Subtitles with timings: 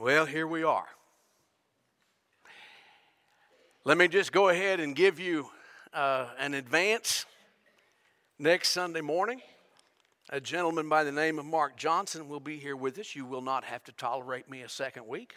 [0.00, 0.86] Well, here we are.
[3.84, 5.50] Let me just go ahead and give you
[5.92, 7.26] uh, an advance.
[8.38, 9.42] Next Sunday morning,
[10.30, 13.14] a gentleman by the name of Mark Johnson will be here with us.
[13.14, 15.34] You will not have to tolerate me a second week.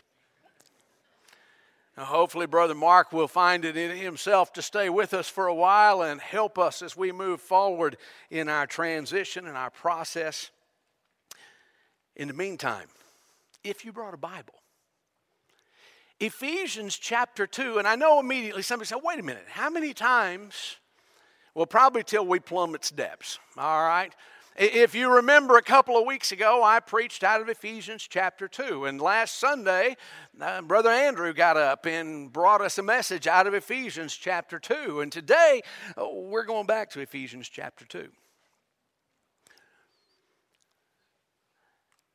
[1.97, 5.53] Now, hopefully, Brother Mark will find it in himself to stay with us for a
[5.53, 7.97] while and help us as we move forward
[8.31, 10.51] in our transition and our process.
[12.15, 12.87] In the meantime,
[13.63, 14.55] if you brought a Bible,
[16.19, 20.77] Ephesians chapter 2, and I know immediately somebody said, wait a minute, how many times?
[21.55, 24.13] Well, probably till we plumb its depths, all right?
[24.55, 28.85] If you remember a couple of weeks ago, I preached out of Ephesians chapter 2.
[28.85, 29.97] And last Sunday,
[30.39, 35.01] uh, Brother Andrew got up and brought us a message out of Ephesians chapter 2.
[35.01, 35.63] And today,
[35.97, 38.09] uh, we're going back to Ephesians chapter 2.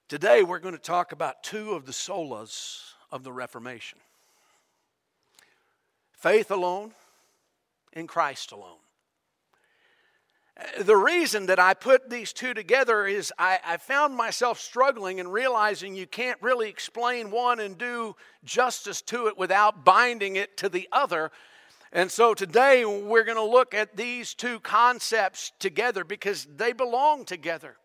[0.08, 3.98] Today, we're going to talk about two of the solas of the Reformation
[6.12, 6.92] faith alone
[7.92, 8.78] and Christ alone.
[10.80, 15.30] The reason that I put these two together is I, I, found myself struggling and
[15.30, 20.70] realizing you can't really explain one and do justice to it without binding it to
[20.70, 21.30] the other.
[21.92, 27.26] And so today we're going to look at these two concepts together because they belong
[27.26, 27.76] together.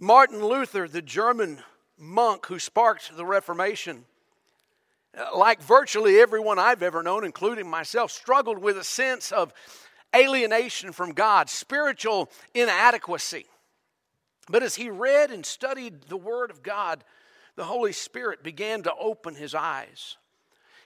[0.00, 1.58] Martin Luther, the German
[1.98, 4.04] monk who sparked the Reformation,
[5.34, 9.52] like virtually everyone I've ever known, including myself, struggled with a sense of
[10.14, 13.46] alienation from God, spiritual inadequacy.
[14.48, 17.02] But as he read and studied the Word of God,
[17.56, 20.16] the Holy Spirit began to open his eyes.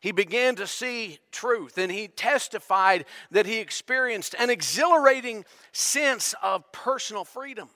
[0.00, 6.72] He began to see truth, and he testified that he experienced an exhilarating sense of
[6.72, 7.68] personal freedom.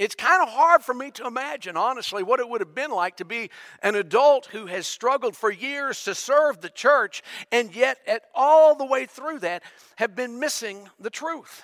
[0.00, 3.18] It's kind of hard for me to imagine, honestly, what it would have been like
[3.18, 3.50] to be
[3.82, 8.74] an adult who has struggled for years to serve the church and yet, at all
[8.74, 9.62] the way through that,
[9.96, 11.62] have been missing the truth.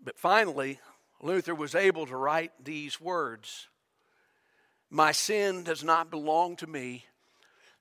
[0.00, 0.78] But finally,
[1.20, 3.66] Luther was able to write these words
[4.90, 7.04] My sin does not belong to me,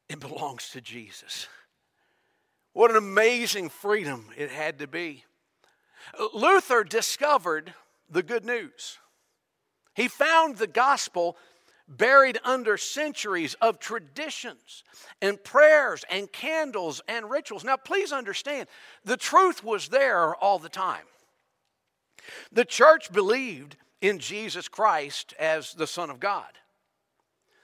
[0.10, 1.48] it belongs to Jesus.
[2.72, 5.26] What an amazing freedom it had to be.
[6.34, 7.74] Luther discovered
[8.10, 8.98] the good news.
[9.96, 11.38] He found the gospel
[11.88, 14.84] buried under centuries of traditions
[15.22, 17.64] and prayers and candles and rituals.
[17.64, 18.68] Now, please understand,
[19.04, 21.06] the truth was there all the time.
[22.52, 26.52] The church believed in Jesus Christ as the Son of God.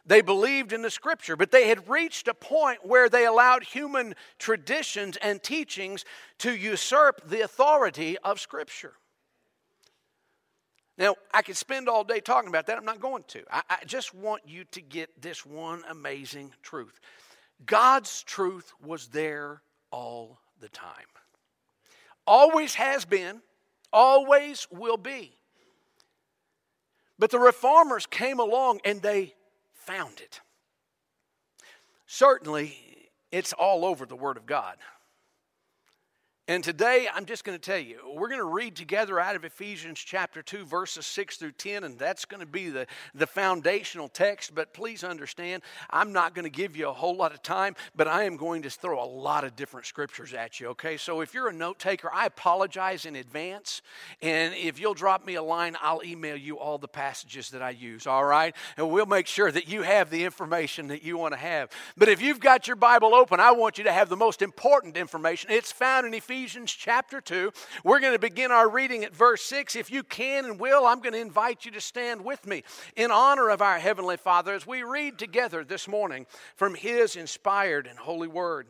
[0.09, 4.16] They believed in the scripture, but they had reached a point where they allowed human
[4.40, 6.03] traditions and teachings
[6.40, 8.94] to usurp the authority of scripture.
[10.97, 12.78] Now, I could spend all day talking about that.
[12.80, 13.44] I'm not going to.
[13.52, 17.00] I, I, just want you to get this one amazing truth
[17.64, 21.06] God's truth was there all the time.
[22.26, 23.41] Always has been,
[23.94, 25.36] always will be.
[27.20, 29.36] But the reformers came along and they
[29.89, 30.41] found it.
[32.05, 32.77] Certainly,
[33.31, 34.77] it's all over the Word of God.
[36.49, 39.45] And today, I'm just going to tell you, we're going to read together out of
[39.45, 44.09] Ephesians chapter 2, verses 6 through 10, and that's going to be the, the foundational
[44.09, 44.55] text.
[44.55, 45.61] But please understand,
[45.91, 48.63] I'm not going to give you a whole lot of time, but I am going
[48.63, 50.97] to throw a lot of different scriptures at you, okay?
[50.97, 53.83] So if you're a note taker, I apologize in advance.
[54.23, 57.69] And if you'll drop me a line, I'll email you all the passages that I
[57.69, 58.55] use, all right?
[58.75, 61.69] And we'll make sure that you have the information that you want to have.
[61.95, 64.97] But if you've got your Bible open, I want you to have the most important
[64.97, 65.51] information.
[65.51, 66.38] It's found in Ephesians.
[66.39, 67.51] Ephesians chapter 2.
[67.83, 69.75] We're going to begin our reading at verse 6.
[69.75, 72.63] If you can and will, I'm going to invite you to stand with me
[72.95, 77.88] in honor of our Heavenly Father as we read together this morning from His inspired
[77.88, 78.67] and holy word.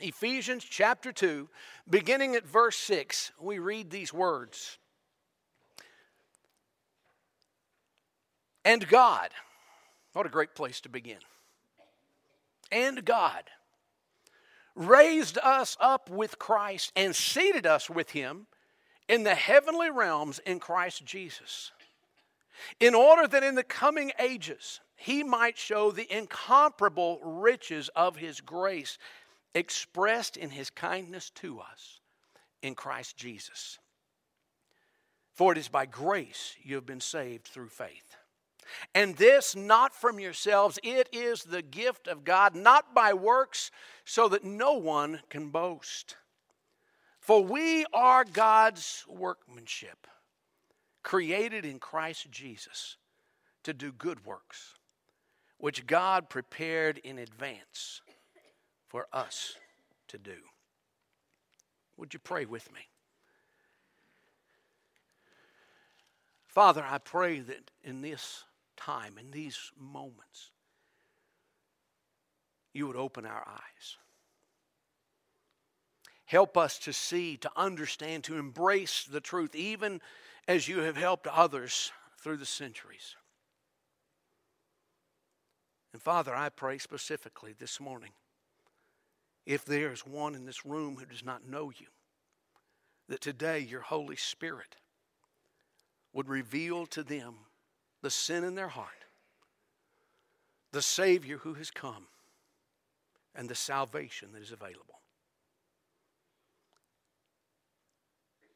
[0.00, 1.48] Ephesians chapter 2,
[1.88, 4.78] beginning at verse 6, we read these words.
[8.64, 9.30] And God,
[10.14, 11.18] what a great place to begin.
[12.72, 13.44] And God
[14.78, 18.46] raised us up with Christ and seated us with him
[19.08, 21.72] in the heavenly realms in Christ Jesus,
[22.78, 28.40] in order that in the coming ages he might show the incomparable riches of his
[28.40, 28.98] grace
[29.54, 32.00] expressed in his kindness to us
[32.62, 33.78] in Christ Jesus.
[35.34, 38.07] For it is by grace you have been saved through faith.
[38.94, 43.70] And this not from yourselves, it is the gift of God, not by works,
[44.04, 46.16] so that no one can boast.
[47.20, 50.06] For we are God's workmanship,
[51.02, 52.96] created in Christ Jesus
[53.64, 54.74] to do good works,
[55.58, 58.00] which God prepared in advance
[58.86, 59.56] for us
[60.08, 60.36] to do.
[61.98, 62.80] Would you pray with me?
[66.46, 68.44] Father, I pray that in this
[68.78, 70.50] time, in these moments,
[72.72, 73.96] you would open our eyes.
[76.24, 80.00] Help us to see, to understand, to embrace the truth, even
[80.46, 81.90] as you have helped others
[82.22, 83.16] through the centuries.
[85.92, 88.10] And Father, I pray specifically this morning
[89.46, 91.86] if there is one in this room who does not know you,
[93.08, 94.76] that today your Holy Spirit
[96.12, 97.34] would reveal to them
[98.02, 99.04] the sin in their heart,
[100.72, 102.06] the Savior who has come,
[103.34, 105.00] and the salvation that is available.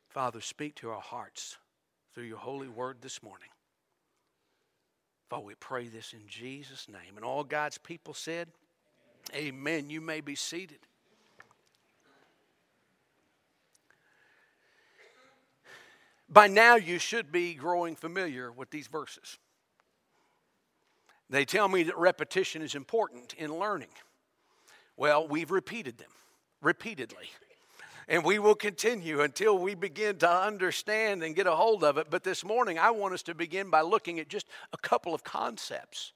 [0.09, 1.57] Father, speak to our hearts
[2.15, 3.49] through your holy word this morning.
[5.31, 7.17] Father, we pray this in Jesus' name.
[7.17, 8.49] And all God's people said,
[9.35, 9.89] Amen.
[9.89, 10.81] You may be seated.
[16.33, 19.39] By now, you should be growing familiar with these verses.
[21.29, 23.91] They tell me that repetition is important in learning.
[24.97, 26.11] Well, we've repeated them
[26.63, 27.31] repeatedly.
[28.09, 32.09] And we will continue until we begin to understand and get a hold of it.
[32.11, 35.23] But this morning, I want us to begin by looking at just a couple of
[35.23, 36.13] concepts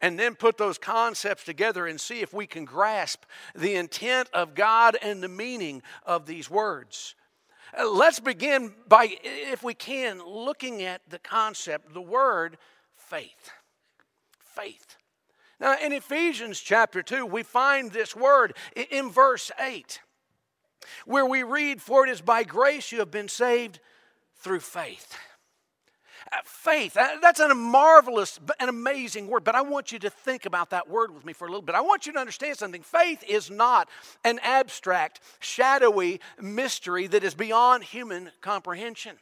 [0.00, 3.22] and then put those concepts together and see if we can grasp
[3.54, 7.14] the intent of God and the meaning of these words.
[7.78, 12.58] Uh, let's begin by, if we can, looking at the concept, the word
[12.96, 13.50] faith.
[14.38, 14.96] Faith.
[15.58, 18.54] Now, in Ephesians chapter 2, we find this word
[18.90, 20.00] in verse 8,
[21.06, 23.78] where we read, For it is by grace you have been saved
[24.36, 25.16] through faith.
[26.30, 30.46] Uh, faith, uh, that's a marvelous and amazing word, but I want you to think
[30.46, 31.74] about that word with me for a little bit.
[31.74, 32.82] I want you to understand something.
[32.82, 33.88] Faith is not
[34.24, 39.16] an abstract, shadowy mystery that is beyond human comprehension.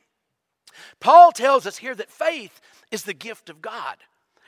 [1.00, 2.61] Paul tells us here that faith
[2.91, 3.96] is the gift of God.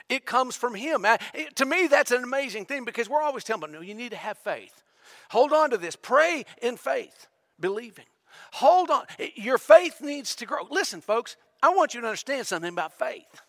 [0.09, 1.05] It comes from Him.
[1.05, 1.17] Uh,
[1.55, 4.17] to me, that's an amazing thing because we're always telling them, no, you need to
[4.17, 4.83] have faith.
[5.31, 5.97] Hold on to this.
[5.97, 7.29] Pray in faith,
[7.59, 8.05] believing.
[8.53, 9.05] Hold on.
[9.35, 10.67] Your faith needs to grow.
[10.71, 13.41] Listen, folks, I want you to understand something about faith.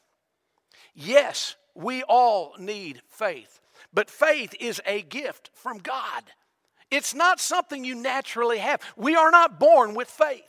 [0.93, 3.59] Yes, we all need faith,
[3.93, 6.23] but faith is a gift from God.
[6.91, 8.79] It's not something you naturally have.
[8.95, 10.43] We are not born with faith.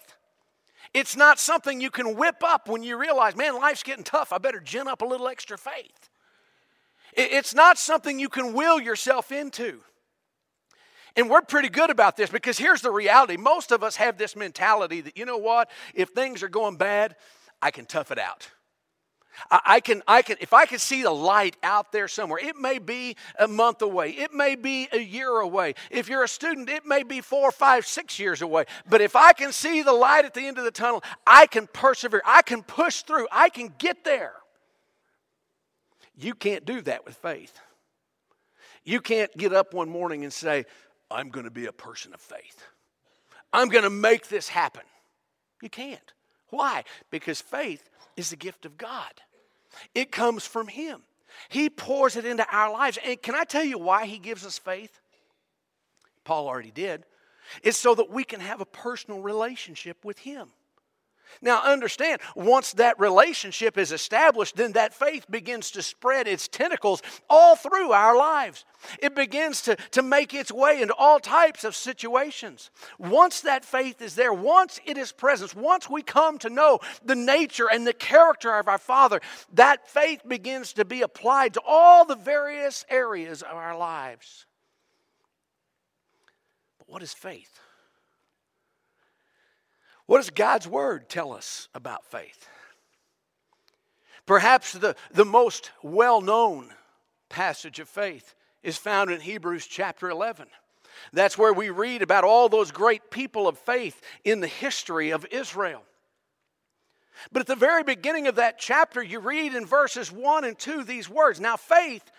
[0.92, 4.32] It's not something you can whip up when you realize, man, life's getting tough.
[4.32, 6.10] I better gin up a little extra faith.
[7.16, 9.80] It's not something you can will yourself into.
[11.16, 14.36] And we're pretty good about this because here's the reality most of us have this
[14.36, 17.14] mentality that, you know what, if things are going bad,
[17.64, 18.50] I can tough it out.
[19.50, 22.78] I can, I can, if I can see the light out there somewhere, it may
[22.78, 25.74] be a month away, it may be a year away.
[25.90, 28.66] If you're a student, it may be four, five, six years away.
[28.86, 31.66] But if I can see the light at the end of the tunnel, I can
[31.66, 34.34] persevere, I can push through, I can get there.
[36.16, 37.58] You can't do that with faith.
[38.84, 40.66] You can't get up one morning and say,
[41.10, 42.62] I'm going to be a person of faith.
[43.54, 44.82] I'm going to make this happen.
[45.62, 46.12] You can't.
[46.50, 46.84] Why?
[47.10, 49.12] Because faith is the gift of God,
[49.94, 51.02] it comes from Him.
[51.48, 52.98] He pours it into our lives.
[53.04, 55.00] And can I tell you why He gives us faith?
[56.24, 57.04] Paul already did.
[57.62, 60.48] It's so that we can have a personal relationship with Him.
[61.40, 67.02] Now, understand, once that relationship is established, then that faith begins to spread its tentacles
[67.28, 68.64] all through our lives.
[69.00, 72.70] It begins to, to make its way into all types of situations.
[72.98, 77.14] Once that faith is there, once it is present, once we come to know the
[77.14, 79.20] nature and the character of our Father,
[79.52, 84.46] that faith begins to be applied to all the various areas of our lives.
[86.78, 87.60] But what is faith?
[90.06, 92.48] What does God's Word tell us about faith?
[94.26, 96.70] Perhaps the, the most well known
[97.28, 100.46] passage of faith is found in Hebrews chapter 11.
[101.12, 105.26] That's where we read about all those great people of faith in the history of
[105.30, 105.82] Israel.
[107.32, 110.84] But at the very beginning of that chapter, you read in verses 1 and 2
[110.84, 112.10] these words Now, faith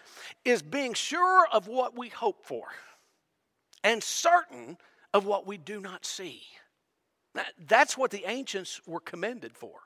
[0.43, 2.67] is being sure of what we hope for
[3.83, 4.77] and certain
[5.13, 6.43] of what we do not see.
[7.67, 9.79] That's what the ancients were commended for.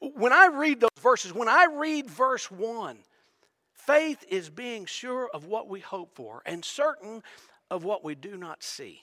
[0.00, 2.98] When I read those verses, when I read verse 1,
[3.72, 7.22] faith is being sure of what we hope for and certain
[7.70, 9.02] of what we do not see.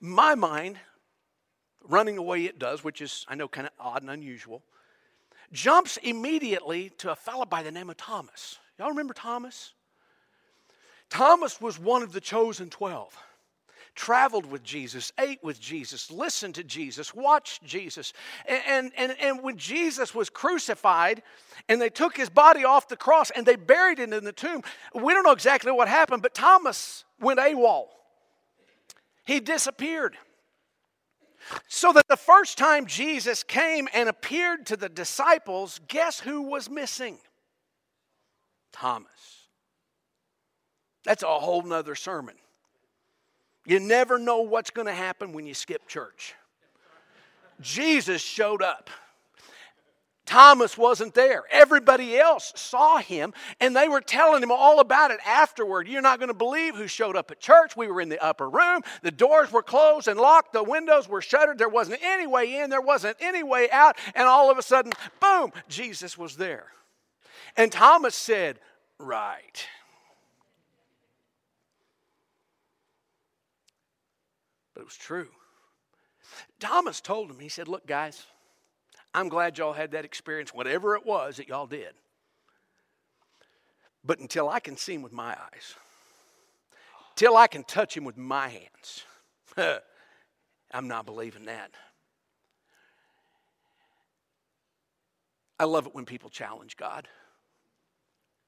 [0.00, 0.78] My mind,
[1.88, 4.62] running the way it does, which is, I know, kind of odd and unusual,
[5.52, 8.58] jumps immediately to a fellow by the name of Thomas.
[8.78, 9.72] Y'all remember Thomas?
[11.08, 13.16] Thomas was one of the chosen 12
[13.96, 18.12] traveled with Jesus, ate with Jesus, listened to Jesus, watched Jesus.
[18.46, 21.22] And, and, and when Jesus was crucified
[21.68, 24.62] and they took his body off the cross and they buried it in the tomb,
[24.94, 27.86] we don't know exactly what happened, but Thomas went AWOL.
[29.24, 30.16] He disappeared.
[31.68, 36.68] So that the first time Jesus came and appeared to the disciples, guess who was
[36.68, 37.18] missing?
[38.72, 39.08] Thomas.
[41.04, 42.34] That's a whole nother sermon.
[43.66, 46.34] You never know what's going to happen when you skip church.
[47.60, 48.90] Jesus showed up.
[50.26, 51.44] Thomas wasn't there.
[51.50, 55.86] Everybody else saw him, and they were telling him all about it afterward.
[55.86, 57.76] You're not going to believe who showed up at church.
[57.76, 58.82] We were in the upper room.
[59.02, 60.52] The doors were closed and locked.
[60.52, 61.58] The windows were shuttered.
[61.58, 63.96] There wasn't any way in, there wasn't any way out.
[64.16, 66.66] And all of a sudden, boom, Jesus was there.
[67.56, 68.58] And Thomas said,
[68.98, 69.66] Right.
[74.76, 75.28] But it was true.
[76.60, 78.26] Thomas told him, he said, Look, guys,
[79.14, 81.94] I'm glad y'all had that experience, whatever it was that y'all did.
[84.04, 85.74] But until I can see him with my eyes,
[87.14, 89.04] till I can touch him with my hands,
[90.70, 91.70] I'm not believing that.
[95.58, 97.08] I love it when people challenge God.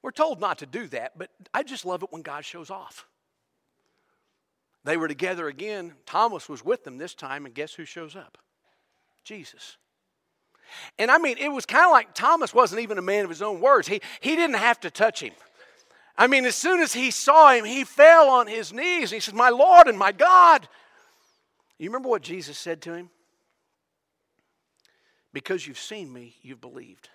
[0.03, 3.07] We're told not to do that, but I just love it when God shows off.
[4.83, 5.93] They were together again.
[6.05, 8.37] Thomas was with them this time, and guess who shows up?
[9.23, 9.77] Jesus.
[10.97, 13.41] And I mean, it was kind of like Thomas wasn't even a man of his
[13.41, 13.87] own words.
[13.87, 15.33] He, he didn't have to touch him.
[16.17, 19.11] I mean, as soon as he saw him, he fell on his knees.
[19.11, 20.67] He said, My Lord and my God.
[21.77, 23.09] You remember what Jesus said to him?
[25.31, 27.09] Because you've seen me, you've believed.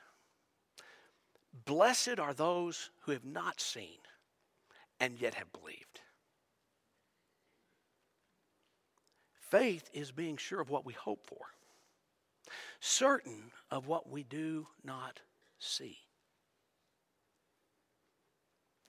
[1.66, 3.98] Blessed are those who have not seen
[5.00, 5.93] and yet have believed.
[9.54, 11.38] Faith is being sure of what we hope for
[12.80, 15.20] certain of what we do not
[15.60, 15.96] see.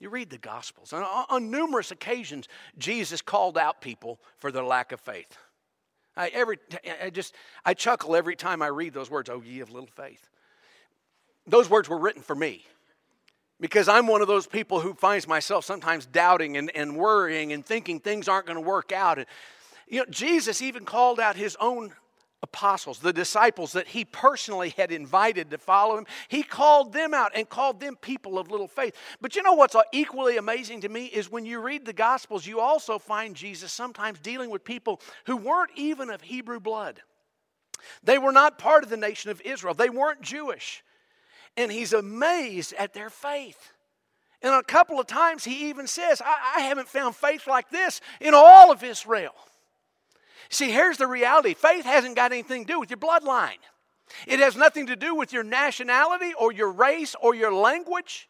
[0.00, 4.90] You read the Gospels, and on numerous occasions, Jesus called out people for their lack
[4.90, 5.38] of faith.
[6.16, 6.58] I, every,
[7.00, 10.28] I just, I chuckle every time I read those words, oh, ye of little faith.
[11.46, 12.66] Those words were written for me
[13.60, 17.64] because I'm one of those people who finds myself sometimes doubting and, and worrying and
[17.64, 19.18] thinking things aren't going to work out.
[19.18, 19.26] And,
[19.86, 21.92] you know, Jesus even called out his own
[22.42, 27.32] apostles, the disciples that he personally had invited to follow him, he called them out
[27.34, 28.94] and called them people of little faith.
[29.20, 32.60] But you know what's equally amazing to me is when you read the Gospels, you
[32.60, 37.00] also find Jesus sometimes dealing with people who weren't even of Hebrew blood.
[38.02, 40.82] They were not part of the nation of Israel, they weren't Jewish.
[41.56, 43.72] And he's amazed at their faith.
[44.42, 48.02] And a couple of times he even says, I, I haven't found faith like this
[48.20, 49.34] in all of Israel.
[50.48, 53.58] See, here's the reality faith hasn't got anything to do with your bloodline,
[54.26, 58.28] it has nothing to do with your nationality or your race or your language.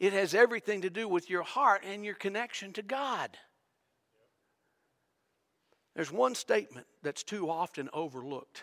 [0.00, 3.36] It has everything to do with your heart and your connection to God.
[5.96, 8.62] There's one statement that's too often overlooked,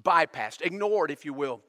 [0.00, 1.62] bypassed, ignored, if you will,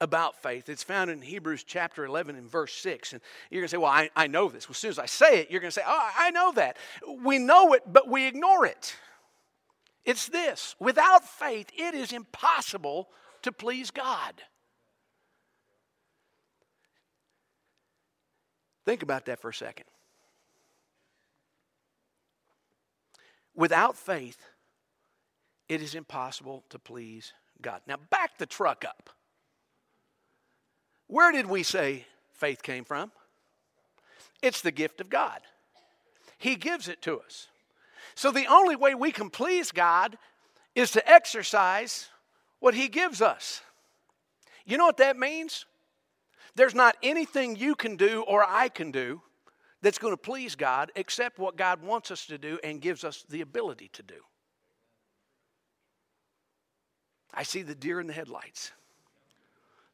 [0.00, 0.68] about faith.
[0.68, 3.12] It's found in Hebrews chapter 11 and verse 6.
[3.12, 4.68] And you're going to say, Well, I, I know this.
[4.68, 6.78] Well, as soon as I say it, you're going to say, Oh, I know that.
[7.22, 8.96] We know it, but we ignore it.
[10.04, 13.08] It's this without faith, it is impossible
[13.42, 14.42] to please God.
[18.86, 19.86] Think about that for a second.
[23.54, 24.38] Without faith,
[25.68, 27.82] it is impossible to please God.
[27.86, 29.10] Now, back the truck up.
[31.10, 33.10] Where did we say faith came from?
[34.42, 35.40] It's the gift of God.
[36.38, 37.48] He gives it to us.
[38.14, 40.16] So the only way we can please God
[40.76, 42.08] is to exercise
[42.60, 43.60] what He gives us.
[44.64, 45.66] You know what that means?
[46.54, 49.20] There's not anything you can do or I can do
[49.82, 53.24] that's going to please God except what God wants us to do and gives us
[53.28, 54.22] the ability to do.
[57.34, 58.70] I see the deer in the headlights.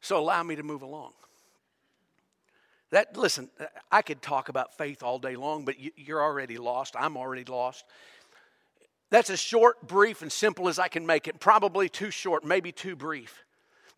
[0.07, 1.15] So allow me to move along.
[2.93, 3.51] That listen,
[3.91, 6.95] I could talk about faith all day long, but you're already lost.
[6.97, 7.85] I'm already lost.
[9.11, 11.41] That's as short, brief, and simple as I can make it.
[11.41, 13.43] Probably too short, maybe too brief.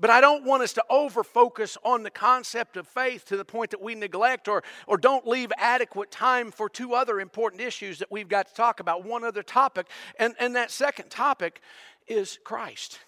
[0.00, 3.44] But I don't want us to over focus on the concept of faith to the
[3.44, 7.98] point that we neglect or, or don't leave adequate time for two other important issues
[7.98, 9.04] that we've got to talk about.
[9.04, 9.88] One other topic,
[10.18, 11.60] and, and that second topic
[12.06, 12.98] is Christ.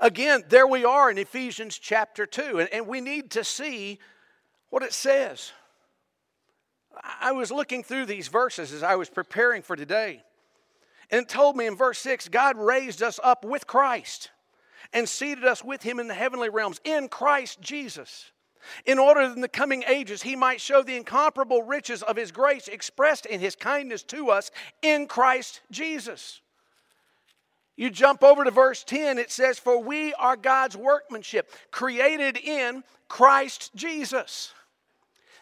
[0.00, 3.98] Again, there we are in Ephesians chapter 2, and, and we need to see
[4.70, 5.52] what it says.
[7.20, 10.22] I was looking through these verses as I was preparing for today,
[11.10, 14.30] and it told me in verse 6 God raised us up with Christ
[14.92, 18.32] and seated us with him in the heavenly realms in Christ Jesus
[18.84, 22.32] in order that in the coming ages he might show the incomparable riches of his
[22.32, 24.50] grace expressed in his kindness to us
[24.82, 26.40] in Christ Jesus.
[27.76, 32.84] You jump over to verse 10, it says, For we are God's workmanship, created in
[33.08, 34.52] Christ Jesus.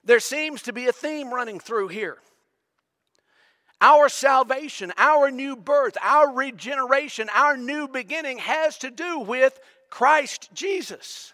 [0.04, 2.18] There seems to be a theme running through here.
[3.80, 9.58] Our salvation, our new birth, our regeneration, our new beginning has to do with
[9.90, 11.32] Christ Jesus.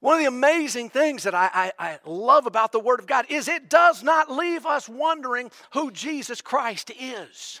[0.00, 3.26] One of the amazing things that I, I, I, love about the Word of God
[3.28, 7.60] is it does not leave us wondering who Jesus Christ is.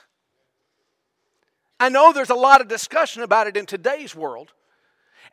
[1.80, 4.52] I know there's a lot of discussion about it in today's world.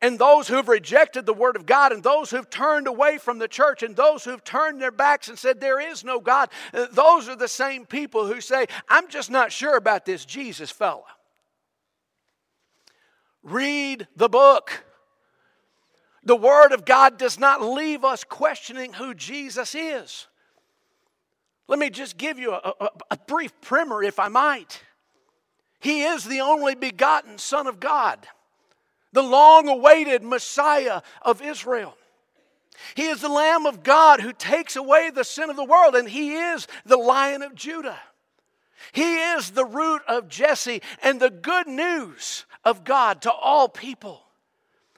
[0.02, 3.48] And those who've rejected the Word of God, and those who've turned away from the
[3.48, 7.28] church, and those who've turned their backs and said, There is no God, uh, those
[7.28, 11.04] are the same people who say, I'm just not sure about this Jesus fella.
[13.42, 14.86] Read the book.
[16.24, 20.28] The Word of God does not leave us questioning who Jesus is.
[21.68, 24.82] Let me just give you a, a, a, brief primer, if I might.
[25.80, 28.28] He is the only begotten Son of God,
[29.12, 31.96] the long awaited Messiah of Israel.
[32.96, 36.08] He is the Lamb of God who takes away the sin of the world, and
[36.08, 38.00] He is the Lion of Judah.
[38.92, 44.24] He is the root of Jesse and the good news of God to all people.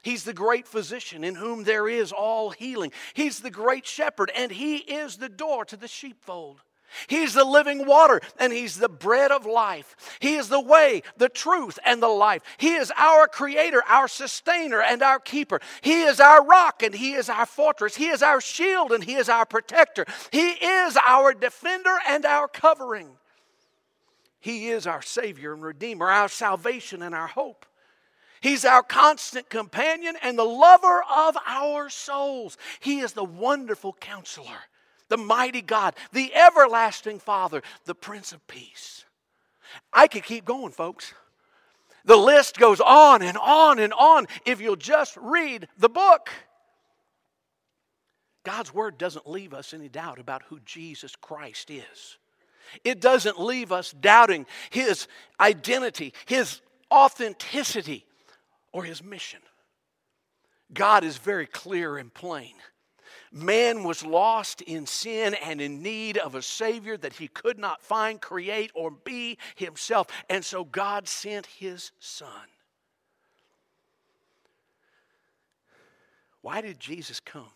[0.02, 2.92] He's the great physician in whom there is all healing.
[3.14, 6.62] He's the great shepherd, and He is the door to the sheepfold.
[7.08, 10.18] He's the living water, and He's the bread of life.
[10.20, 12.42] He is the way, the truth, and the life.
[12.58, 15.60] He is our creator, our sustainer, and our keeper.
[15.82, 17.96] He is our rock, and He is our fortress.
[17.96, 20.06] He is our shield, and He is our protector.
[20.32, 23.10] He is our defender and our covering.
[24.40, 27.66] He is our Savior and Redeemer, our salvation and our hope.
[28.42, 32.58] He's our constant companion and the lover of our souls.
[32.80, 34.60] He is the wonderful counselor,
[35.10, 39.04] the mighty God, the everlasting Father, the Prince of Peace.
[39.92, 41.14] I could keep going, folks.
[42.06, 46.30] The list goes on and on and on if you'll just read the book.
[48.46, 52.18] God's Word doesn't leave us any doubt about who Jesus Christ is.
[52.84, 55.08] It doesn't leave us doubting His
[55.40, 58.06] identity, His authenticity
[58.72, 59.40] or his mission.
[60.74, 62.54] God is very clear and plain.
[63.32, 67.82] Man was lost in sin and in need of a Savior that he could not
[67.82, 70.08] find, create, or be himself.
[70.30, 72.28] And so God sent his Son.
[76.42, 77.52] Why did Jesus come?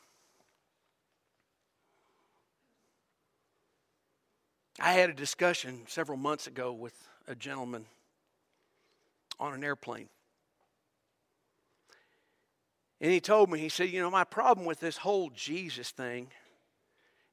[4.79, 6.93] I had a discussion several months ago with
[7.27, 7.85] a gentleman
[9.39, 10.09] on an airplane.
[13.03, 16.27] And he told me, he said, You know, my problem with this whole Jesus thing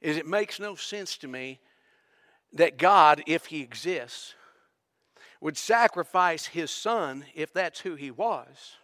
[0.00, 1.60] is it makes no sense to me
[2.54, 4.34] that God, if he exists,
[5.40, 8.78] would sacrifice his son, if that's who he was,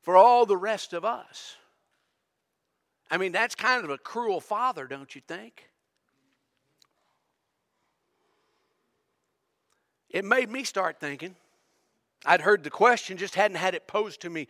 [0.00, 1.56] for all the rest of us.
[3.10, 5.68] I mean, that's kind of a cruel father, don't you think?
[10.08, 11.36] It made me start thinking
[12.24, 14.48] I'd heard the question, just hadn't had it posed to me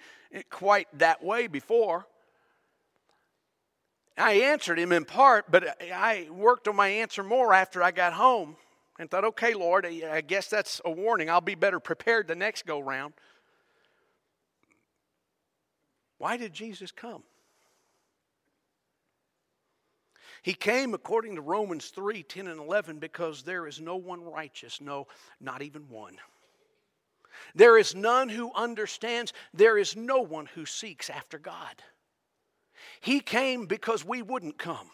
[0.51, 2.07] quite that way before.
[4.17, 8.13] I answered him in part, but I worked on my answer more after I got
[8.13, 8.57] home
[8.99, 11.31] and thought, okay, Lord, I guess that's a warning.
[11.31, 13.15] I'll be better prepared the next go round.
[16.19, 17.23] Why did Jesus come?
[20.43, 24.81] He came according to Romans 3 10 and 11 because there is no one righteous,
[24.81, 25.07] no,
[25.41, 26.17] not even one.
[27.55, 29.33] There is none who understands.
[29.53, 31.83] There is no one who seeks after God.
[33.01, 34.91] He came because we wouldn't come.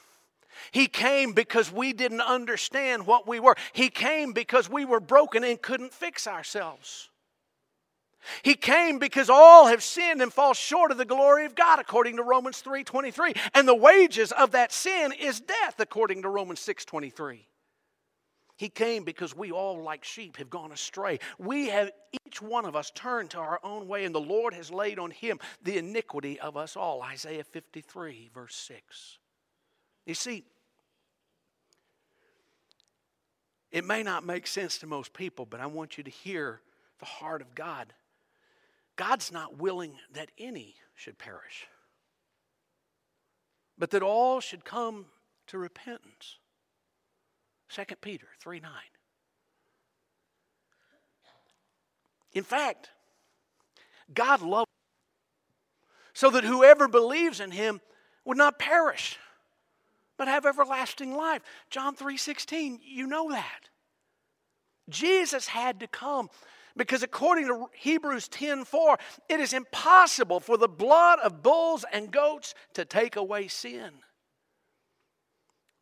[0.72, 3.56] He came because we didn't understand what we were.
[3.72, 7.10] He came because we were broken and couldn't fix ourselves.
[8.42, 12.16] He came because all have sinned and fall short of the glory of God according
[12.16, 17.46] to Romans 3:23 and the wages of that sin is death according to Romans 6:23.
[18.58, 21.20] He came because we all, like sheep, have gone astray.
[21.38, 21.90] We have,
[22.26, 25.10] each one of us, turned to our own way, and the Lord has laid on
[25.10, 27.00] him the iniquity of us all.
[27.02, 29.18] Isaiah 53, verse 6.
[30.04, 30.44] You see,
[33.70, 36.60] it may not make sense to most people, but I want you to hear
[36.98, 37.94] the heart of God
[38.98, 41.68] God's not willing that any should perish,
[43.78, 45.06] but that all should come
[45.46, 46.38] to repentance.
[47.70, 48.70] 2 Peter 3 9.
[52.32, 52.90] In fact,
[54.12, 54.68] God loved
[56.12, 57.80] so that whoever believes in him
[58.24, 59.18] would not perish
[60.18, 61.42] but have everlasting life.
[61.70, 63.70] John 3:16, you know that.
[64.88, 66.28] Jesus had to come
[66.76, 72.54] because according to Hebrews 10:4, it is impossible for the blood of bulls and goats
[72.74, 74.02] to take away sin.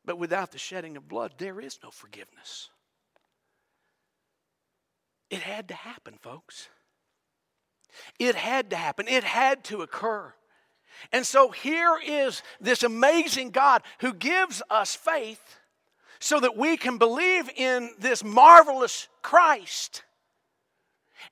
[0.06, 2.70] But without the shedding of blood, there is no forgiveness.
[5.28, 6.68] It had to happen, folks.
[8.18, 9.08] It had to happen.
[9.08, 10.32] It had to occur.
[11.12, 15.58] And so here is this amazing God who gives us faith
[16.20, 20.04] so that we can believe in this marvelous Christ.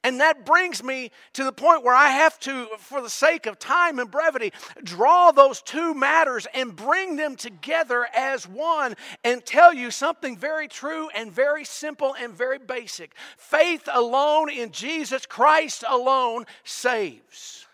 [0.03, 3.59] And that brings me to the point where I have to, for the sake of
[3.59, 9.73] time and brevity, draw those two matters and bring them together as one and tell
[9.73, 13.15] you something very true and very simple and very basic.
[13.37, 17.67] Faith alone in Jesus Christ alone saves.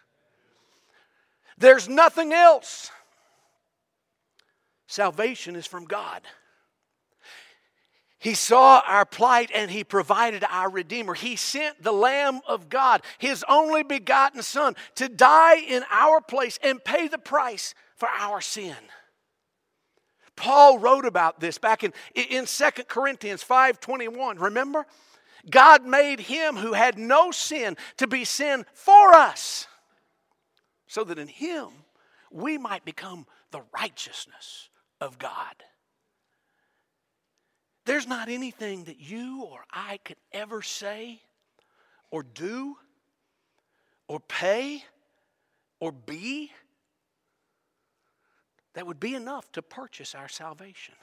[1.58, 2.90] There's nothing else.
[4.86, 6.22] Salvation is from God.
[8.20, 11.14] He saw our plight and He provided our Redeemer.
[11.14, 16.58] He sent the Lamb of God, His only begotten Son, to die in our place
[16.62, 18.76] and pay the price for our sin.
[20.36, 24.38] Paul wrote about this back in, in 2 Corinthians 5:21.
[24.38, 24.86] Remember?
[25.48, 29.66] God made him who had no sin to be sin for us,
[30.86, 31.68] so that in him
[32.30, 34.68] we might become the righteousness
[35.00, 35.64] of God.
[37.90, 41.20] There's not anything that you or I could ever say
[42.12, 42.76] or do
[44.06, 44.84] or pay
[45.80, 46.52] or be
[48.74, 50.94] that would be enough to purchase our salvation.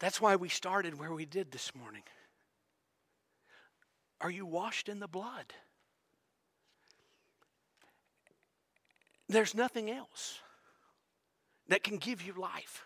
[0.00, 2.02] That's why we started where we did this morning.
[4.20, 5.54] Are you washed in the blood?
[9.30, 10.40] There's nothing else
[11.68, 12.84] that can give you life.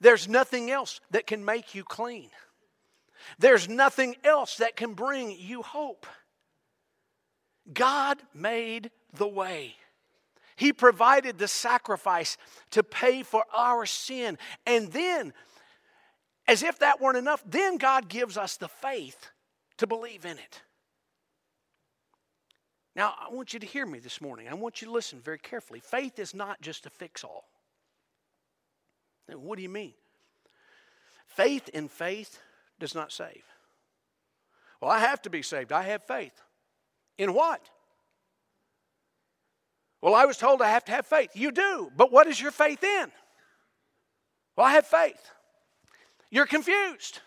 [0.00, 2.30] There's nothing else that can make you clean.
[3.38, 6.06] There's nothing else that can bring you hope.
[7.72, 9.74] God made the way.
[10.56, 12.36] He provided the sacrifice
[12.70, 14.38] to pay for our sin.
[14.66, 15.32] And then,
[16.46, 19.30] as if that weren't enough, then God gives us the faith
[19.78, 20.62] to believe in it.
[22.96, 24.48] Now, I want you to hear me this morning.
[24.48, 25.80] I want you to listen very carefully.
[25.80, 27.49] Faith is not just a fix all.
[29.34, 29.94] What do you mean?
[31.26, 32.38] Faith in faith
[32.78, 33.44] does not save.
[34.80, 35.72] Well, I have to be saved.
[35.72, 36.40] I have faith.
[37.18, 37.60] In what?
[40.00, 41.30] Well, I was told I have to have faith.
[41.34, 43.12] You do, but what is your faith in?
[44.56, 45.30] Well, I have faith.
[46.30, 47.20] You're confused.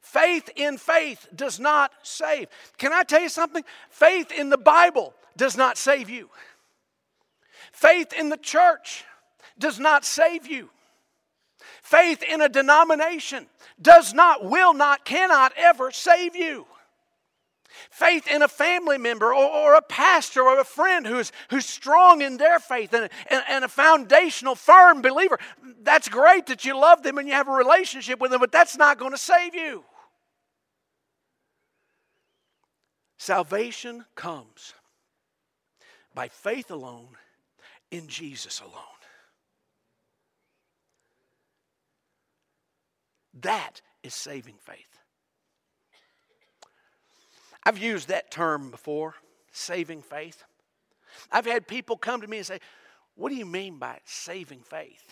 [0.00, 2.48] Faith in faith does not save.
[2.78, 3.64] Can I tell you something?
[3.90, 6.30] Faith in the Bible does not save you.
[7.72, 9.04] Faith in the church
[9.60, 10.70] does not save you.
[11.82, 13.46] Faith in a denomination
[13.80, 16.66] does not, will not, cannot ever save you.
[17.90, 22.20] Faith in a family member or, or a pastor or a friend who's, who's strong
[22.20, 25.38] in their faith and, and, and a foundational, firm believer.
[25.82, 28.76] That's great that you love them and you have a relationship with them, but that's
[28.76, 29.84] not going to save you.
[33.18, 34.74] Salvation comes
[36.14, 37.16] by faith alone
[37.90, 38.99] in Jesus alone.
[43.42, 44.98] That is saving faith.
[47.64, 49.14] I've used that term before,
[49.52, 50.44] saving faith.
[51.30, 52.60] I've had people come to me and say,
[53.14, 55.04] What do you mean by saving faith?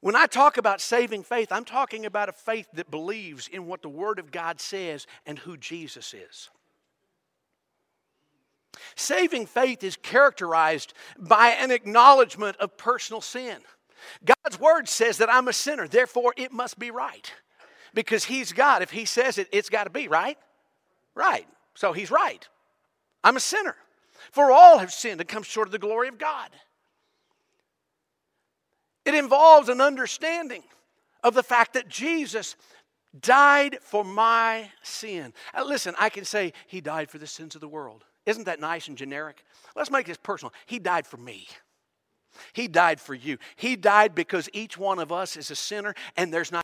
[0.00, 3.82] When I talk about saving faith, I'm talking about a faith that believes in what
[3.82, 6.50] the Word of God says and who Jesus is.
[8.94, 13.58] Saving faith is characterized by an acknowledgement of personal sin.
[14.24, 17.32] God's word says that I'm a sinner, therefore it must be right.
[17.94, 18.82] Because He's God.
[18.82, 20.38] If He says it, it's got to be, right?
[21.14, 21.46] Right.
[21.74, 22.46] So He's right.
[23.24, 23.76] I'm a sinner.
[24.32, 26.50] For all have sinned and come short of the glory of God.
[29.04, 30.62] It involves an understanding
[31.24, 32.56] of the fact that Jesus
[33.18, 35.32] died for my sin.
[35.54, 38.04] Uh, listen, I can say He died for the sins of the world.
[38.26, 39.42] Isn't that nice and generic?
[39.74, 40.52] Let's make this personal.
[40.66, 41.48] He died for me.
[42.52, 43.38] He died for you.
[43.56, 46.62] He died because each one of us is a sinner, and there's not.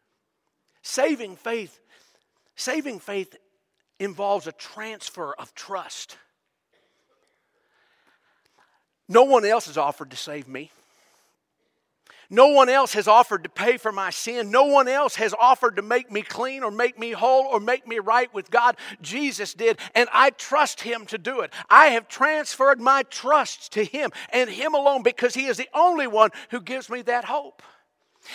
[0.83, 1.81] Saving faith,
[2.57, 3.37] saving faith
[3.99, 6.19] involves a transfer of trust.
[9.09, 10.71] No one else has offered to save me.
[12.31, 14.51] No one else has offered to pay for my sin.
[14.51, 17.87] No one else has offered to make me clean or make me whole or make
[17.87, 18.77] me right with God.
[19.03, 21.53] Jesus did, and I trust Him to do it.
[21.69, 26.07] I have transferred my trust to Him and Him alone because He is the only
[26.07, 27.63] one who gives me that hope.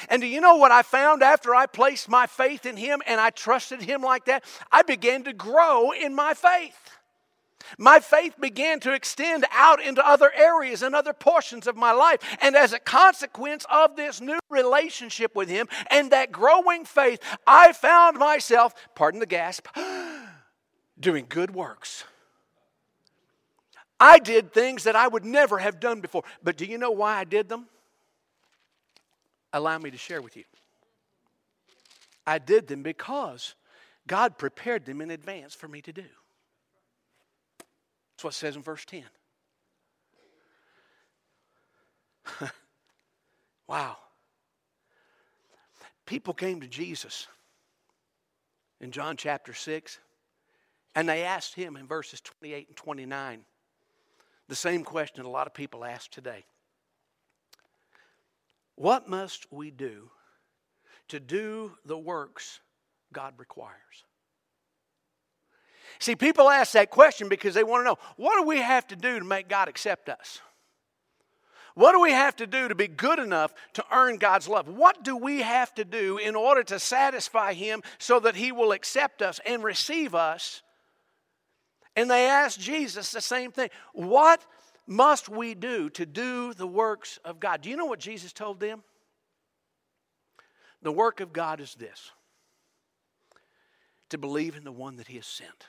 [0.08, 3.20] And do you know what I found after I placed my faith in Him and
[3.20, 4.44] I trusted Him like that?
[4.72, 6.99] I began to grow in my faith.
[7.78, 12.20] My faith began to extend out into other areas and other portions of my life.
[12.42, 17.74] And as a consequence of this new relationship with Him and that growing faith, I
[17.74, 19.68] found myself, pardon the gasp,
[21.00, 22.04] doing good works.
[24.00, 26.24] I did things that I would never have done before.
[26.42, 27.68] But do you know why I did them?
[29.52, 30.44] Allow me to share with you.
[32.26, 33.56] I did them because
[34.08, 36.06] God prepared them in advance for me to do.
[38.20, 39.06] That's what it says in verse 10.
[43.66, 43.96] wow.
[46.06, 47.28] People came to Jesus
[48.82, 50.00] in John chapter 6,
[50.96, 53.46] and they asked him in verses 28 and 29
[54.50, 56.44] the same question a lot of people ask today
[58.76, 60.10] What must we do
[61.08, 62.60] to do the works
[63.14, 64.04] God requires?
[65.98, 68.96] See, people ask that question because they want to know what do we have to
[68.96, 70.42] do to make God accept us?
[71.76, 74.68] What do we have to do to be good enough to earn God's love?
[74.68, 78.74] What do we have to do in order to satisfy Him so that He will
[78.74, 80.62] accept us and receive us?
[81.96, 84.46] And they ask Jesus the same thing What
[84.88, 87.62] must we do to do the works of God?
[87.62, 88.84] Do you know what Jesus told them?
[90.82, 92.12] The work of God is this
[94.10, 95.66] to believe in the one that He has sent.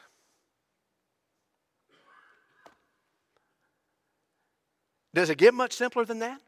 [5.13, 6.41] Does it get much simpler than that?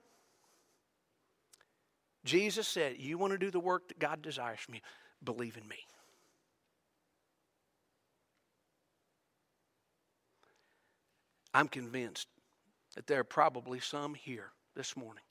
[2.25, 4.81] Jesus said, You want to do the work that God desires from you?
[5.25, 5.77] Believe in me.
[11.55, 12.29] I'm convinced
[12.95, 15.25] that there are probably some here this morning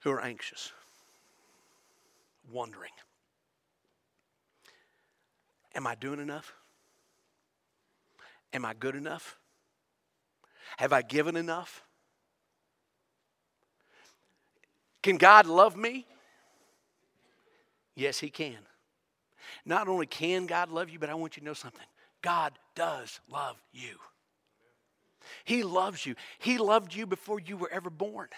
[0.00, 0.72] who are anxious,
[2.52, 2.90] wondering
[5.74, 6.54] Am I doing enough?
[8.52, 9.36] Am I good enough?
[10.78, 11.82] Have I given enough?
[15.02, 16.06] Can God love me?
[17.94, 18.58] Yes, He can.
[19.64, 21.86] Not only can God love you, but I want you to know something
[22.22, 23.96] God does love you.
[25.44, 26.14] He loves you.
[26.38, 28.28] He loved you before you were ever born.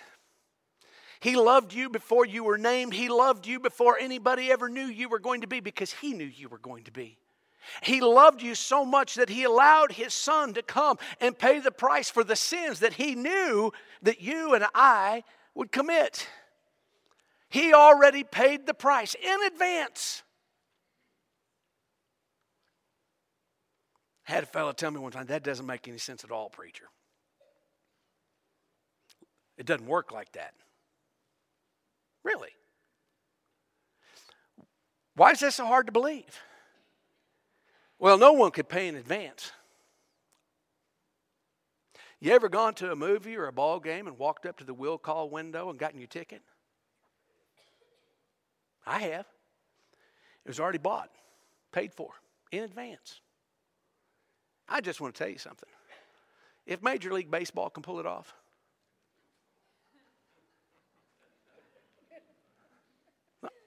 [1.21, 2.95] He loved you before you were named.
[2.95, 6.25] He loved you before anybody ever knew you were going to be because He knew
[6.25, 7.19] you were going to be.
[7.83, 11.71] He loved you so much that he allowed his son to come and pay the
[11.71, 16.29] price for the sins that he knew that you and I would commit.
[17.49, 20.23] He already paid the price in advance.
[24.29, 26.51] I had a fellow tell me one time, that doesn't make any sense at all,
[26.51, 26.85] preacher.
[29.57, 30.53] It doesn't work like that.
[32.23, 32.51] Really?
[35.16, 36.38] Why is that so hard to believe?
[37.99, 39.53] Well, no one could pay in advance.
[42.21, 44.75] You ever gone to a movie or a ball game and walked up to the
[44.75, 46.43] will call window and gotten your ticket?
[48.87, 49.27] I have.
[50.45, 51.11] It was already bought,
[51.73, 52.11] paid for
[52.51, 53.21] in advance.
[54.69, 55.69] I just want to tell you something.
[56.67, 58.35] If Major League Baseball can pull it off,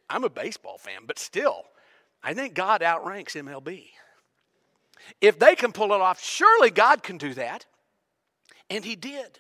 [0.10, 1.64] I'm a baseball fan, but still,
[2.22, 3.92] I think God outranks MLB.
[5.20, 7.66] If they can pull it off, surely God can do that.
[8.70, 9.40] And He did.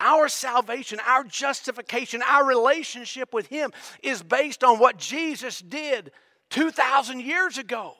[0.00, 6.10] Our salvation, our justification, our relationship with Him is based on what Jesus did
[6.50, 7.94] 2,000 years ago.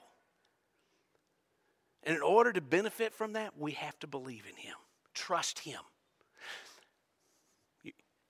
[2.03, 4.75] And in order to benefit from that, we have to believe in Him,
[5.13, 5.79] trust Him.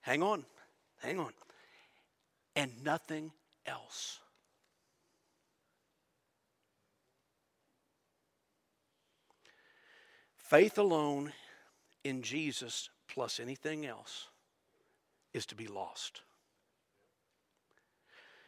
[0.01, 0.45] Hang on,
[0.99, 1.33] hang on.
[2.55, 3.31] And nothing
[3.65, 4.19] else.
[10.49, 11.33] Faith alone
[12.05, 14.27] in Jesus plus anything else
[15.33, 16.21] is to be lost.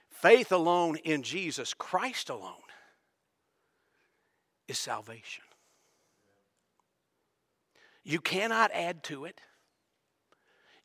[0.09, 2.53] Faith alone in Jesus Christ alone
[4.69, 5.43] is salvation.
[8.05, 9.41] You cannot add to it.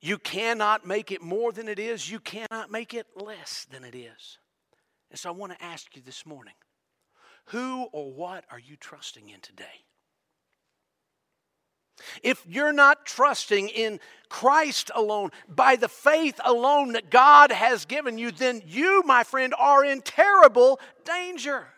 [0.01, 2.11] You cannot make it more than it is.
[2.11, 4.39] You cannot make it less than it is.
[5.13, 6.55] And so I want to ask you this morning
[7.47, 9.85] who or what are you trusting in today?
[12.23, 18.19] If you're not trusting in Christ alone, by the faith alone that God has given
[18.19, 21.69] you, then you, my friend, are in terrible danger.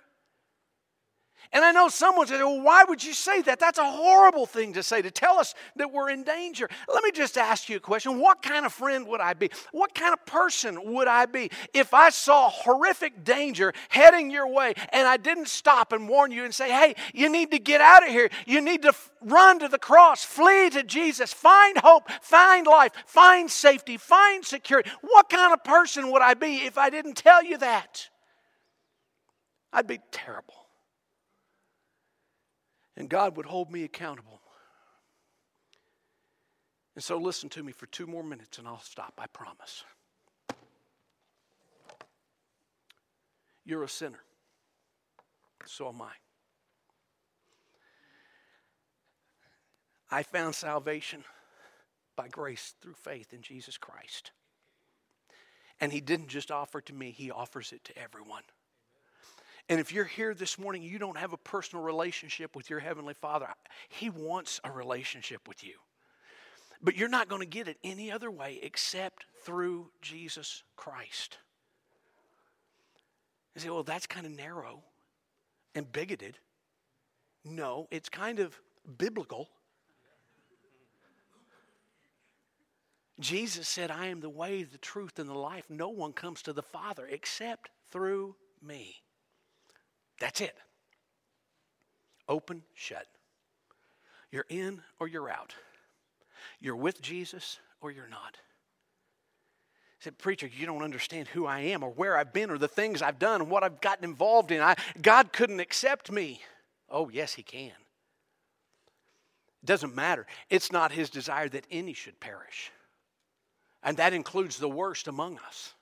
[1.52, 3.60] And I know someone said, well, why would you say that?
[3.60, 6.68] That's a horrible thing to say, to tell us that we're in danger.
[6.92, 8.18] Let me just ask you a question.
[8.18, 9.50] What kind of friend would I be?
[9.72, 14.74] What kind of person would I be if I saw horrific danger heading your way
[14.92, 18.02] and I didn't stop and warn you and say, hey, you need to get out
[18.02, 18.28] of here.
[18.46, 23.50] You need to run to the cross, flee to Jesus, find hope, find life, find
[23.50, 24.90] safety, find security.
[25.02, 28.08] What kind of person would I be if I didn't tell you that?
[29.72, 30.65] I'd be terrible
[32.96, 34.40] and God would hold me accountable.
[36.94, 39.84] And so, listen to me for two more minutes and I'll stop, I promise.
[43.64, 44.20] You're a sinner.
[45.66, 46.12] So am I.
[50.10, 51.24] I found salvation
[52.14, 54.30] by grace through faith in Jesus Christ.
[55.80, 58.44] And He didn't just offer it to me, He offers it to everyone.
[59.68, 63.14] And if you're here this morning, you don't have a personal relationship with your Heavenly
[63.14, 63.48] Father,
[63.88, 65.74] He wants a relationship with you.
[66.82, 71.38] But you're not going to get it any other way except through Jesus Christ.
[73.54, 74.82] You say, well, that's kind of narrow
[75.74, 76.38] and bigoted.
[77.44, 78.60] No, it's kind of
[78.98, 79.48] biblical.
[83.18, 85.64] Jesus said, I am the way, the truth, and the life.
[85.70, 88.96] No one comes to the Father except through me.
[90.18, 90.54] That's it.
[92.28, 93.06] Open, shut.
[94.30, 95.54] You're in or you're out.
[96.60, 98.36] You're with Jesus or you're not.
[100.00, 102.68] I said, Preacher, you don't understand who I am or where I've been or the
[102.68, 104.60] things I've done and what I've gotten involved in.
[104.60, 106.40] I, God couldn't accept me.
[106.90, 107.68] Oh, yes, He can.
[107.68, 110.26] It doesn't matter.
[110.50, 112.70] It's not His desire that any should perish,
[113.82, 115.72] and that includes the worst among us.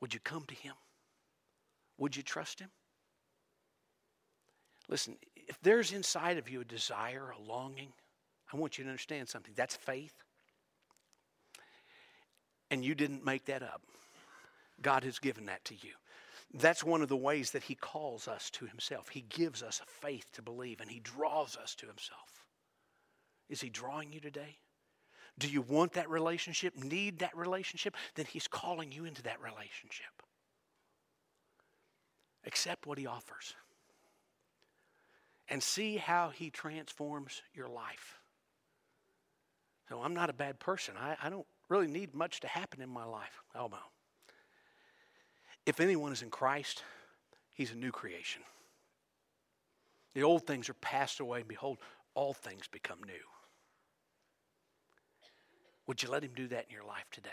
[0.00, 0.74] Would you come to Him?
[1.98, 2.70] Would you trust him?
[4.88, 7.92] Listen, if there's inside of you a desire, a longing,
[8.52, 9.52] I want you to understand something.
[9.54, 10.14] That's faith.
[12.70, 13.82] And you didn't make that up.
[14.80, 15.92] God has given that to you.
[16.54, 19.08] That's one of the ways that He calls us to Himself.
[19.08, 22.44] He gives us a faith to believe and He draws us to Himself.
[23.50, 24.56] Is He drawing you today?
[25.38, 27.96] Do you want that relationship, need that relationship?
[28.14, 30.17] Then He's calling you into that relationship.
[32.48, 33.54] Accept what He offers
[35.48, 38.18] and see how He transforms your life.
[39.88, 40.94] So, I'm not a bad person.
[40.98, 43.42] I, I don't really need much to happen in my life.
[43.54, 43.78] Oh, no.
[45.66, 46.82] If anyone is in Christ,
[47.52, 48.42] he's a new creation.
[50.14, 51.78] The old things are passed away, and behold,
[52.14, 53.12] all things become new.
[55.86, 57.30] Would you let him do that in your life today?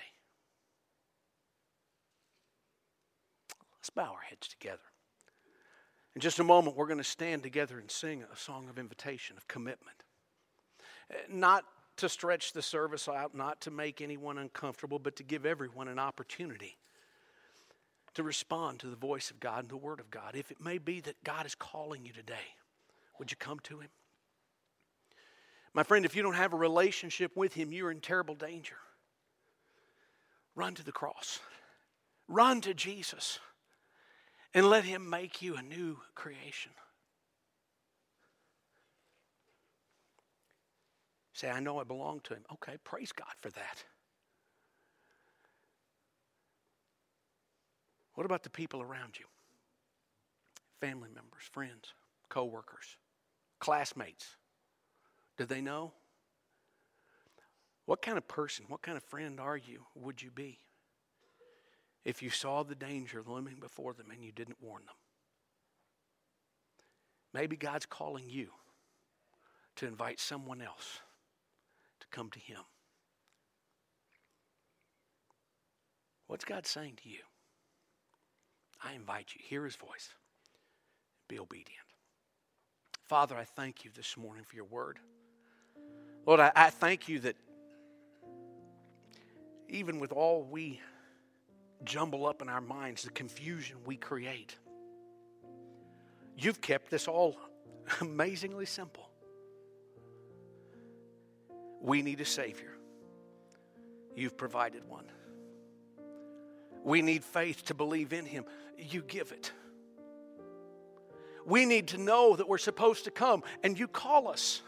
[3.80, 4.80] Let's bow our heads together.
[6.16, 9.36] In just a moment, we're going to stand together and sing a song of invitation,
[9.36, 9.98] of commitment.
[11.12, 11.66] Eh, not
[11.98, 16.00] to stretch the service out, not to make anyone uncomfortable, but to give everyone an
[16.00, 16.78] opportunity
[18.14, 20.36] to respond to the voice of God and the Word of God.
[20.36, 22.56] If it may be that God is calling you today,
[23.20, 23.90] would you come to Him?
[25.74, 28.78] My friend, if you don't have a relationship with Him, you're in terrible danger.
[30.56, 31.42] Run to the cross,
[32.30, 33.40] run to Jesus
[34.56, 36.72] and let Him make you a new creation.
[41.34, 42.44] Say, I know I belong to Him.
[42.54, 43.84] Okay, praise God for that.
[48.14, 49.26] What about the people around you?
[50.80, 51.94] Family members, friends,
[52.30, 52.96] co workers,
[53.60, 54.38] classmates.
[55.38, 55.92] Do they know?
[57.86, 60.60] What kind of person, what kind of friend are you, would you be?
[62.06, 64.96] If you saw the danger looming before them and you didn't warn them.
[67.34, 68.50] Maybe God's calling you
[69.76, 71.00] to invite someone else
[72.00, 72.62] to come to Him.
[76.28, 77.20] What's God saying to you?
[78.82, 79.42] I invite you.
[79.44, 80.10] Hear His voice.
[81.28, 81.80] Be obedient.
[83.08, 85.00] Father, I thank you this morning for your word.
[86.26, 87.36] Lord, I, I thank you that
[89.68, 90.80] even with all we
[91.84, 94.56] jumble up in our minds, the confusion we create.
[96.38, 97.38] You've kept this all
[98.02, 99.10] amazingly simple.
[101.82, 102.72] We need a Savior.
[104.16, 105.06] You've provided one.
[106.84, 108.46] We need faith to believe in Him.
[108.78, 109.52] You give it.
[111.46, 114.62] We need to know that we're supposed to come, and you call us.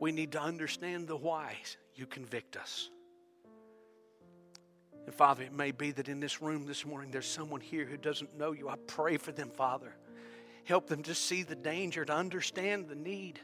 [0.00, 1.76] We need to understand the whys.
[1.94, 2.90] You convict us.
[5.06, 7.96] And Father, it may be that in this room this morning there's someone here who
[7.96, 8.68] doesn't know you.
[8.68, 9.94] I pray for them, Father.
[10.64, 13.38] Help them to see the danger, to understand the need,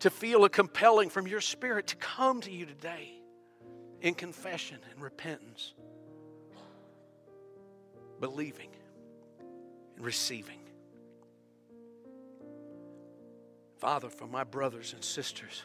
[0.00, 3.10] to feel a compelling from your spirit to come to you today
[4.02, 5.72] in confession and repentance,
[8.20, 8.68] believing
[9.96, 10.58] and receiving.
[13.78, 15.62] Father, for my brothers and sisters,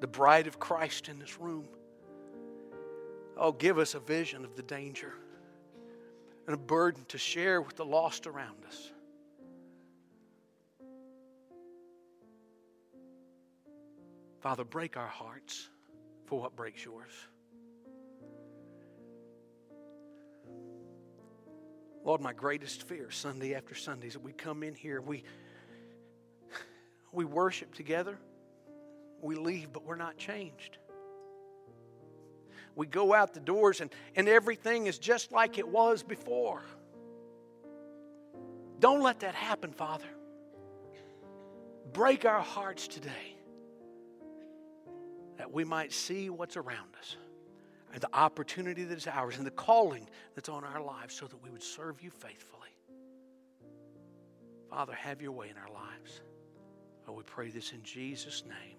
[0.00, 1.68] the bride of Christ in this room,
[3.36, 5.12] oh, give us a vision of the danger
[6.46, 8.90] and a burden to share with the lost around us.
[14.40, 15.70] Father, break our hearts
[16.26, 17.10] for what breaks yours.
[22.04, 25.24] Lord, my greatest fear Sunday after Sunday is that we come in here, we,
[27.12, 28.18] we worship together,
[29.22, 30.76] we leave, but we're not changed.
[32.76, 36.62] We go out the doors and, and everything is just like it was before.
[38.80, 40.04] Don't let that happen, Father.
[41.92, 43.36] Break our hearts today
[45.36, 47.16] that we might see what's around us
[47.92, 51.40] and the opportunity that is ours and the calling that's on our lives so that
[51.42, 52.60] we would serve you faithfully.
[54.68, 56.20] Father, have your way in our lives.
[57.06, 58.76] Oh, we pray this in Jesus' name.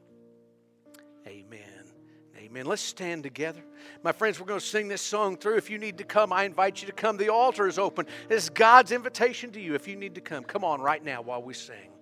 [1.26, 1.95] Amen.
[2.38, 2.66] Amen.
[2.66, 3.62] Let's stand together.
[4.04, 5.56] My friends, we're going to sing this song through.
[5.58, 7.18] If you need to come, I invite you to come.
[7.18, 8.06] The altar is open.
[8.30, 10.44] It's God's invitation to you if you need to come.
[10.44, 11.95] Come on right now while we sing.